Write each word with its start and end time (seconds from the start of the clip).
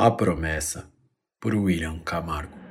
A 0.00 0.16
Promessa, 0.16 0.92
por 1.40 1.56
William 1.56 1.98
Camargo. 1.98 2.67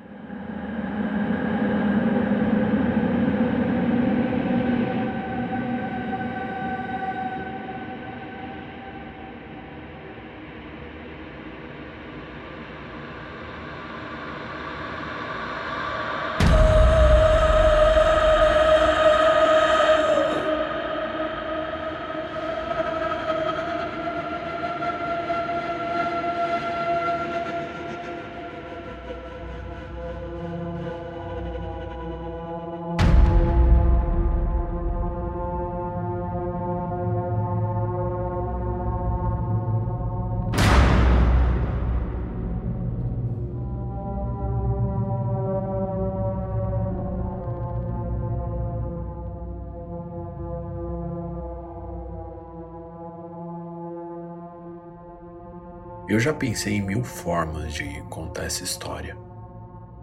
Eu 56.09 56.21
já 56.21 56.33
pensei 56.33 56.75
em 56.75 56.81
mil 56.81 57.03
formas 57.03 57.73
de 57.73 57.83
contar 58.09 58.45
essa 58.45 58.63
história, 58.63 59.17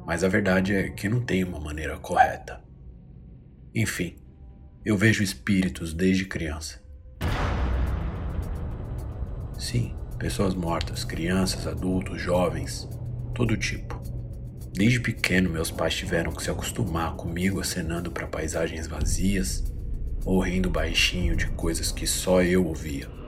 mas 0.04 0.22
a 0.22 0.28
verdade 0.28 0.74
é 0.74 0.90
que 0.90 1.08
não 1.08 1.18
tem 1.18 1.42
uma 1.42 1.58
maneira 1.58 1.96
correta. 1.96 2.62
Enfim, 3.74 4.14
eu 4.84 4.98
vejo 4.98 5.22
espíritos 5.22 5.94
desde 5.94 6.26
criança. 6.26 6.78
Sim, 9.58 9.96
pessoas 10.18 10.54
mortas, 10.54 11.04
crianças, 11.04 11.66
adultos, 11.66 12.20
jovens, 12.20 12.86
todo 13.34 13.56
tipo. 13.56 13.98
Desde 14.74 15.00
pequeno, 15.00 15.48
meus 15.48 15.70
pais 15.70 15.94
tiveram 15.94 16.32
que 16.32 16.42
se 16.42 16.50
acostumar 16.50 17.16
comigo 17.16 17.60
acenando 17.60 18.10
para 18.10 18.26
paisagens 18.26 18.86
vazias 18.86 19.64
ou 20.22 20.38
rindo 20.38 20.68
baixinho 20.68 21.34
de 21.34 21.46
coisas 21.52 21.90
que 21.90 22.06
só 22.06 22.42
eu 22.42 22.66
ouvia. 22.66 23.23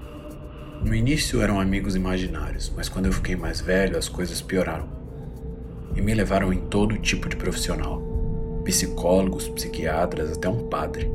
No 0.84 0.94
início 0.94 1.42
eram 1.42 1.60
amigos 1.60 1.96
imaginários, 1.96 2.72
mas 2.76 2.88
quando 2.88 3.06
eu 3.06 3.12
fiquei 3.12 3.34
mais 3.34 3.60
velho 3.60 3.98
as 3.98 4.08
coisas 4.08 4.40
pioraram. 4.40 4.88
E 5.94 6.00
me 6.00 6.14
levaram 6.14 6.52
em 6.52 6.58
todo 6.58 6.98
tipo 6.98 7.28
de 7.28 7.36
profissional: 7.36 8.00
psicólogos, 8.64 9.48
psiquiatras, 9.48 10.32
até 10.32 10.48
um 10.48 10.68
padre. 10.68 11.10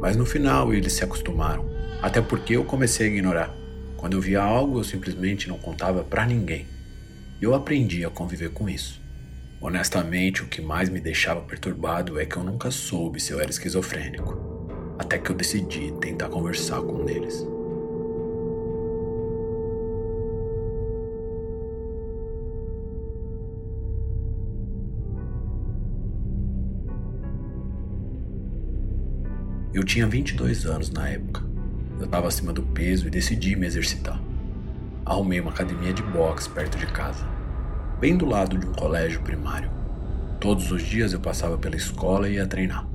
Mas 0.00 0.16
no 0.16 0.24
final 0.24 0.72
eles 0.72 0.92
se 0.92 1.04
acostumaram, 1.04 1.68
até 2.00 2.20
porque 2.20 2.56
eu 2.56 2.64
comecei 2.64 3.06
a 3.06 3.10
ignorar. 3.10 3.54
Quando 3.96 4.14
eu 4.14 4.20
via 4.20 4.42
algo, 4.42 4.78
eu 4.78 4.84
simplesmente 4.84 5.48
não 5.48 5.58
contava 5.58 6.02
para 6.02 6.24
ninguém. 6.24 6.66
Eu 7.40 7.54
aprendi 7.54 8.04
a 8.04 8.10
conviver 8.10 8.50
com 8.50 8.68
isso. 8.68 9.00
Honestamente, 9.60 10.42
o 10.42 10.46
que 10.46 10.62
mais 10.62 10.88
me 10.88 11.00
deixava 11.00 11.40
perturbado 11.40 12.18
é 12.18 12.24
que 12.24 12.36
eu 12.36 12.44
nunca 12.44 12.70
soube 12.70 13.20
se 13.20 13.32
eu 13.32 13.40
era 13.40 13.50
esquizofrênico, 13.50 14.96
até 14.98 15.18
que 15.18 15.30
eu 15.30 15.36
decidi 15.36 15.92
tentar 16.00 16.28
conversar 16.28 16.80
com 16.80 17.02
um 17.02 17.04
deles. 17.04 17.44
Eu 29.72 29.84
tinha 29.84 30.06
22 30.06 30.64
anos 30.64 30.90
na 30.90 31.10
época. 31.10 31.42
Eu 31.98 32.06
estava 32.06 32.26
acima 32.26 32.54
do 32.54 32.62
peso 32.62 33.06
e 33.06 33.10
decidi 33.10 33.54
me 33.54 33.66
exercitar. 33.66 34.18
Arrumei 35.04 35.40
uma 35.40 35.50
academia 35.50 35.92
de 35.92 36.02
boxe 36.02 36.48
perto 36.48 36.78
de 36.78 36.86
casa, 36.86 37.26
bem 38.00 38.16
do 38.16 38.24
lado 38.24 38.56
de 38.56 38.66
um 38.66 38.72
colégio 38.72 39.20
primário. 39.20 39.70
Todos 40.40 40.72
os 40.72 40.82
dias 40.82 41.12
eu 41.12 41.20
passava 41.20 41.58
pela 41.58 41.76
escola 41.76 42.28
e 42.28 42.34
ia 42.34 42.46
treinar. 42.46 42.88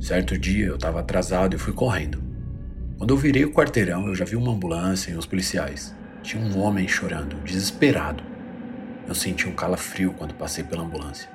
Certo 0.00 0.38
dia 0.38 0.66
eu 0.66 0.76
estava 0.76 1.00
atrasado 1.00 1.54
e 1.54 1.58
fui 1.58 1.74
correndo. 1.74 2.22
Quando 2.96 3.12
eu 3.12 3.16
virei 3.18 3.44
o 3.44 3.52
quarteirão, 3.52 4.06
eu 4.06 4.14
já 4.14 4.24
vi 4.24 4.34
uma 4.34 4.52
ambulância 4.52 5.10
e 5.10 5.16
uns 5.16 5.26
policiais. 5.26 5.94
Tinha 6.22 6.42
um 6.42 6.58
homem 6.58 6.88
chorando, 6.88 7.36
desesperado. 7.44 8.24
Eu 9.06 9.14
senti 9.14 9.46
um 9.46 9.54
calafrio 9.54 10.14
quando 10.14 10.32
passei 10.32 10.64
pela 10.64 10.82
ambulância. 10.82 11.28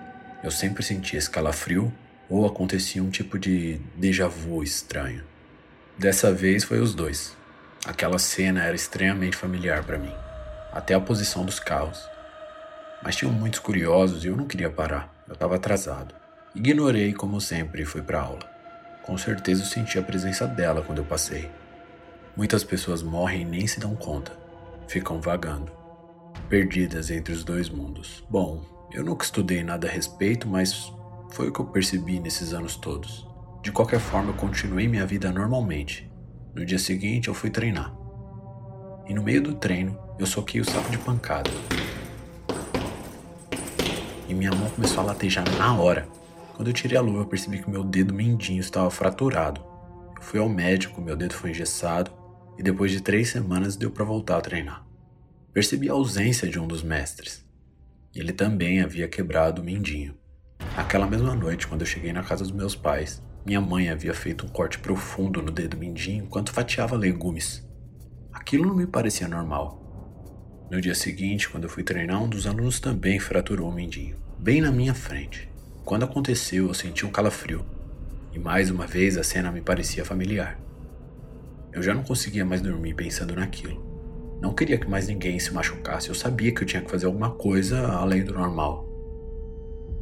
Eu 0.43 0.49
sempre 0.49 0.81
senti 0.81 1.15
esse 1.15 1.29
calafrio 1.29 1.93
ou 2.31 2.45
acontecia 2.45 3.03
um 3.03 3.09
tipo 3.09 3.37
de 3.37 3.77
déjà 3.93 4.25
vu 4.25 4.63
estranho. 4.63 5.21
Dessa 5.97 6.31
vez 6.31 6.63
foi 6.63 6.79
os 6.79 6.95
dois. 6.95 7.35
Aquela 7.85 8.17
cena 8.17 8.63
era 8.63 8.73
extremamente 8.73 9.35
familiar 9.35 9.83
para 9.83 9.97
mim, 9.97 10.13
até 10.71 10.93
a 10.93 10.99
posição 11.01 11.43
dos 11.43 11.59
carros. 11.59 11.99
Mas 13.03 13.17
tinham 13.17 13.33
muitos 13.33 13.59
curiosos 13.59 14.23
e 14.23 14.27
eu 14.27 14.37
não 14.37 14.47
queria 14.47 14.69
parar, 14.69 15.13
eu 15.27 15.33
estava 15.33 15.57
atrasado. 15.57 16.15
Ignorei 16.55 17.11
como 17.11 17.41
sempre 17.41 17.81
e 17.81 17.85
fui 17.85 18.01
para 18.01 18.21
aula. 18.21 18.49
Com 19.03 19.17
certeza 19.17 19.63
eu 19.63 19.67
senti 19.67 19.99
a 19.99 20.03
presença 20.03 20.47
dela 20.47 20.81
quando 20.81 20.99
eu 20.99 21.05
passei. 21.05 21.51
Muitas 22.37 22.63
pessoas 22.63 23.03
morrem 23.03 23.41
e 23.41 23.45
nem 23.45 23.67
se 23.67 23.77
dão 23.77 23.93
conta, 23.93 24.31
ficam 24.87 25.19
vagando, 25.19 25.69
perdidas 26.47 27.09
entre 27.09 27.33
os 27.33 27.43
dois 27.43 27.67
mundos. 27.67 28.23
Bom, 28.29 28.63
eu 28.93 29.03
nunca 29.03 29.25
estudei 29.25 29.63
nada 29.65 29.89
a 29.89 29.91
respeito, 29.91 30.47
mas 30.47 30.93
foi 31.31 31.49
o 31.49 31.51
que 31.51 31.61
eu 31.61 31.65
percebi 31.65 32.19
nesses 32.19 32.53
anos 32.53 32.75
todos. 32.75 33.27
De 33.63 33.71
qualquer 33.71 33.99
forma, 33.99 34.31
eu 34.31 34.35
continuei 34.35 34.87
minha 34.87 35.05
vida 35.05 35.31
normalmente. 35.31 36.11
No 36.53 36.65
dia 36.65 36.77
seguinte, 36.77 37.27
eu 37.27 37.33
fui 37.33 37.49
treinar. 37.49 37.95
E 39.07 39.13
no 39.13 39.23
meio 39.23 39.41
do 39.41 39.55
treino, 39.55 39.97
eu 40.19 40.25
soquei 40.25 40.59
o 40.59 40.65
saco 40.65 40.91
de 40.91 40.97
pancada. 40.97 41.49
E 44.27 44.33
minha 44.33 44.51
mão 44.51 44.69
começou 44.69 45.01
a 45.01 45.07
latejar 45.07 45.49
na 45.57 45.75
hora. 45.75 46.07
Quando 46.55 46.67
eu 46.67 46.73
tirei 46.73 46.97
a 46.97 47.01
luva, 47.01 47.19
eu 47.19 47.25
percebi 47.25 47.61
que 47.61 47.69
meu 47.69 47.83
dedo 47.83 48.13
mindinho 48.13 48.59
estava 48.59 48.89
fraturado. 48.89 49.61
Eu 50.15 50.21
fui 50.21 50.39
ao 50.39 50.49
médico, 50.49 51.01
meu 51.01 51.15
dedo 51.15 51.33
foi 51.33 51.51
engessado 51.51 52.11
e 52.57 52.63
depois 52.63 52.91
de 52.91 53.01
três 53.01 53.29
semanas 53.29 53.75
deu 53.75 53.89
para 53.89 54.05
voltar 54.05 54.37
a 54.37 54.41
treinar. 54.41 54.85
Percebi 55.53 55.89
a 55.89 55.93
ausência 55.93 56.47
de 56.47 56.59
um 56.59 56.67
dos 56.67 56.83
mestres. 56.83 57.45
Ele 58.13 58.33
também 58.33 58.81
havia 58.81 59.07
quebrado 59.07 59.61
o 59.61 59.65
mindinho. 59.65 60.20
Aquela 60.75 61.05
mesma 61.05 61.35
noite, 61.35 61.67
quando 61.67 61.81
eu 61.81 61.87
cheguei 61.87 62.13
na 62.13 62.23
casa 62.23 62.43
dos 62.43 62.53
meus 62.53 62.75
pais, 62.75 63.21
minha 63.45 63.59
mãe 63.59 63.89
havia 63.89 64.13
feito 64.13 64.45
um 64.45 64.49
corte 64.49 64.79
profundo 64.79 65.41
no 65.41 65.51
dedo 65.51 65.75
mindinho 65.75 66.23
enquanto 66.23 66.53
fatiava 66.53 66.95
legumes. 66.95 67.67
Aquilo 68.31 68.65
não 68.65 68.75
me 68.75 68.87
parecia 68.87 69.27
normal. 69.27 70.67
No 70.71 70.79
dia 70.79 70.95
seguinte, 70.95 71.49
quando 71.49 71.65
eu 71.65 71.69
fui 71.69 71.83
treinar, 71.83 72.23
um 72.23 72.29
dos 72.29 72.47
alunos 72.47 72.79
também 72.79 73.19
fraturou 73.19 73.69
o 73.69 73.73
mindinho, 73.73 74.15
bem 74.39 74.61
na 74.61 74.71
minha 74.71 74.93
frente. 74.93 75.49
Quando 75.83 76.05
aconteceu, 76.05 76.67
eu 76.67 76.73
senti 76.73 77.05
um 77.05 77.11
calafrio. 77.11 77.65
E 78.31 78.39
mais 78.39 78.71
uma 78.71 78.87
vez 78.87 79.17
a 79.17 79.23
cena 79.23 79.51
me 79.51 79.59
parecia 79.59 80.05
familiar. 80.05 80.57
Eu 81.73 81.83
já 81.83 81.93
não 81.93 82.03
conseguia 82.03 82.45
mais 82.45 82.61
dormir 82.61 82.93
pensando 82.93 83.35
naquilo. 83.35 84.39
Não 84.41 84.53
queria 84.53 84.77
que 84.77 84.89
mais 84.89 85.09
ninguém 85.09 85.37
se 85.37 85.53
machucasse, 85.53 86.07
eu 86.07 86.15
sabia 86.15 86.53
que 86.53 86.63
eu 86.63 86.65
tinha 86.65 86.81
que 86.81 86.89
fazer 86.89 87.07
alguma 87.07 87.31
coisa 87.31 87.89
além 87.89 88.23
do 88.23 88.33
normal. 88.33 88.90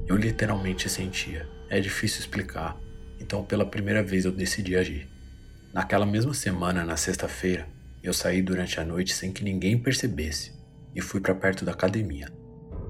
Eu 0.10 0.18
literalmente 0.18 0.90
sentia. 0.90 1.48
É 1.70 1.80
difícil 1.80 2.22
explicar. 2.22 2.76
Então, 3.20 3.44
pela 3.46 3.64
primeira 3.64 4.02
vez, 4.02 4.26
eu 4.26 4.32
decidi 4.32 4.76
agir. 4.76 5.08
Naquela 5.72 6.04
mesma 6.04 6.34
semana, 6.34 6.84
na 6.84 6.98
sexta-feira, 6.98 7.70
eu 8.02 8.12
saí 8.12 8.42
durante 8.42 8.80
a 8.80 8.84
noite 8.84 9.14
sem 9.14 9.32
que 9.32 9.44
ninguém 9.44 9.78
percebesse 9.78 10.52
e 10.96 11.00
fui 11.00 11.22
para 11.22 11.36
perto 11.36 11.64
da 11.64 11.74
academia. 11.74 12.28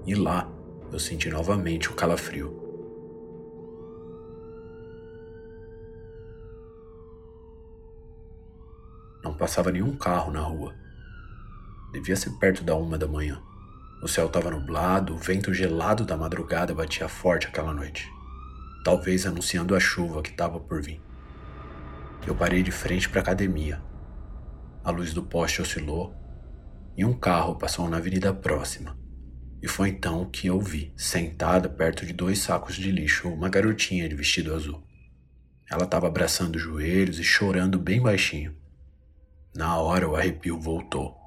E 0.07 0.15
lá, 0.15 0.49
eu 0.93 0.97
senti 0.97 1.29
novamente 1.29 1.89
o 1.89 1.93
calafrio. 1.93 2.57
Não 9.21 9.33
passava 9.33 9.73
nenhum 9.73 9.93
carro 9.97 10.31
na 10.31 10.39
rua. 10.39 10.73
Devia 11.91 12.15
ser 12.15 12.29
perto 12.39 12.63
da 12.63 12.77
uma 12.77 12.97
da 12.97 13.09
manhã. 13.09 13.43
O 14.01 14.07
céu 14.07 14.27
estava 14.27 14.49
nublado, 14.49 15.13
o 15.13 15.17
vento 15.17 15.53
gelado 15.53 16.05
da 16.05 16.15
madrugada 16.15 16.73
batia 16.73 17.09
forte 17.09 17.47
aquela 17.47 17.73
noite, 17.73 18.09
talvez 18.83 19.25
anunciando 19.25 19.75
a 19.75 19.79
chuva 19.79 20.21
que 20.21 20.29
estava 20.29 20.57
por 20.57 20.81
vir. 20.81 21.01
Eu 22.25 22.33
parei 22.33 22.63
de 22.63 22.71
frente 22.71 23.09
para 23.09 23.19
a 23.19 23.23
academia. 23.23 23.81
A 24.83 24.91
luz 24.91 25.13
do 25.13 25.21
poste 25.21 25.61
oscilou 25.61 26.15
e 26.95 27.03
um 27.03 27.13
carro 27.13 27.55
passou 27.55 27.89
na 27.89 27.97
avenida 27.97 28.33
próxima. 28.33 28.97
E 29.61 29.67
foi 29.67 29.89
então 29.89 30.29
que 30.29 30.47
eu 30.47 30.61
vi, 30.61 30.93
sentada 30.95 31.67
perto 31.67 32.05
de 32.05 32.13
dois 32.13 32.39
sacos 32.39 32.75
de 32.75 32.91
lixo, 32.91 33.27
uma 33.27 33.49
garotinha 33.49 34.07
de 34.07 34.15
vestido 34.15 34.55
azul. 34.55 34.81
Ela 35.69 35.83
estava 35.83 36.07
abraçando 36.07 36.55
os 36.55 36.61
joelhos 36.61 37.19
e 37.19 37.23
chorando 37.23 37.77
bem 37.77 38.01
baixinho. 38.01 38.55
Na 39.53 39.77
hora 39.77 40.07
o 40.07 40.15
arrepio 40.15 40.57
voltou. 40.57 41.18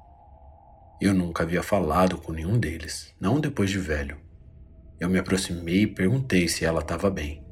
Eu 1.03 1.13
nunca 1.13 1.43
havia 1.43 1.61
falado 1.61 2.17
com 2.17 2.31
nenhum 2.31 2.57
deles, 2.57 3.13
não 3.19 3.37
depois 3.37 3.69
de 3.69 3.77
velho. 3.77 4.15
Eu 4.97 5.09
me 5.09 5.19
aproximei 5.19 5.81
e 5.81 5.87
perguntei 5.87 6.47
se 6.47 6.63
ela 6.63 6.79
estava 6.79 7.09
bem. 7.09 7.43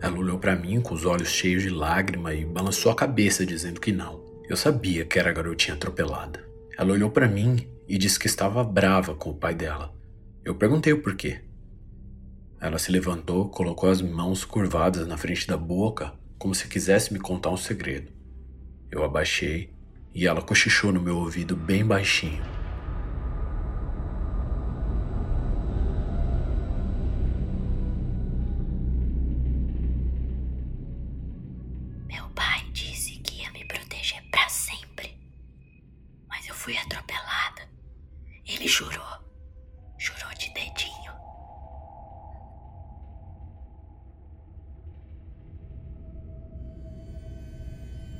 Ela 0.00 0.18
olhou 0.18 0.36
para 0.36 0.56
mim 0.56 0.80
com 0.80 0.94
os 0.94 1.04
olhos 1.04 1.28
cheios 1.28 1.62
de 1.62 1.70
lágrima 1.70 2.34
e 2.34 2.44
balançou 2.44 2.90
a 2.90 2.96
cabeça 2.96 3.46
dizendo 3.46 3.80
que 3.80 3.92
não. 3.92 4.24
Eu 4.48 4.56
sabia 4.56 5.04
que 5.04 5.16
era 5.16 5.30
a 5.30 5.32
garotinha 5.32 5.76
atropelada. 5.76 6.44
Ela 6.76 6.92
olhou 6.92 7.08
para 7.08 7.28
mim 7.28 7.68
e 7.86 7.96
disse 7.96 8.18
que 8.18 8.26
estava 8.26 8.64
brava 8.64 9.14
com 9.14 9.30
o 9.30 9.36
pai 9.36 9.54
dela. 9.54 9.94
Eu 10.44 10.56
perguntei 10.56 10.92
o 10.92 11.00
porquê. 11.00 11.40
Ela 12.60 12.80
se 12.80 12.90
levantou, 12.90 13.48
colocou 13.48 13.88
as 13.88 14.02
mãos 14.02 14.44
curvadas 14.44 15.06
na 15.06 15.16
frente 15.16 15.46
da 15.46 15.56
boca, 15.56 16.14
como 16.36 16.52
se 16.52 16.66
quisesse 16.66 17.12
me 17.12 17.20
contar 17.20 17.50
um 17.50 17.56
segredo. 17.56 18.10
Eu 18.90 19.04
abaixei 19.04 19.72
e 20.12 20.26
ela 20.26 20.42
cochichou 20.42 20.90
no 20.90 21.00
meu 21.00 21.16
ouvido 21.18 21.54
bem 21.54 21.86
baixinho. 21.86 22.57
Fui 36.68 36.76
atropelada. 36.76 37.62
Ele 38.46 38.68
jurou. 38.68 39.24
Jurou 39.96 40.34
de 40.38 40.52
dedinho. 40.52 41.12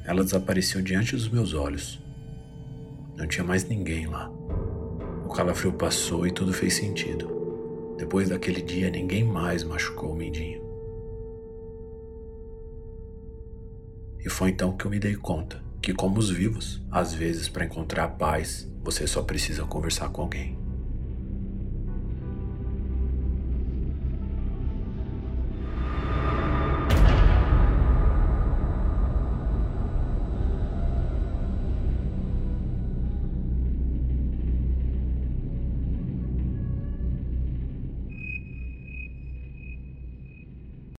Ela 0.06 0.24
desapareceu 0.24 0.80
diante 0.80 1.14
dos 1.14 1.28
meus 1.28 1.52
olhos. 1.52 2.02
Não 3.16 3.26
tinha 3.26 3.44
mais 3.44 3.64
ninguém 3.64 4.06
lá. 4.06 4.30
O 5.26 5.28
calafrio 5.28 5.74
passou 5.74 6.26
e 6.26 6.32
tudo 6.32 6.50
fez 6.54 6.72
sentido. 6.72 7.94
Depois 7.98 8.30
daquele 8.30 8.62
dia, 8.62 8.88
ninguém 8.88 9.24
mais 9.24 9.62
machucou 9.62 10.12
o 10.12 10.16
Mindinho. 10.16 10.66
E 14.24 14.30
foi 14.30 14.48
então 14.48 14.74
que 14.74 14.86
eu 14.86 14.90
me 14.90 14.98
dei 14.98 15.16
conta 15.16 15.67
que, 15.88 15.94
como 15.94 16.18
os 16.18 16.28
vivos, 16.28 16.82
às 16.90 17.14
vezes 17.14 17.48
para 17.48 17.64
encontrar 17.64 18.08
paz, 18.08 18.70
você 18.84 19.06
só 19.06 19.22
precisa 19.22 19.64
conversar 19.64 20.10
com 20.10 20.20
alguém. 20.20 20.57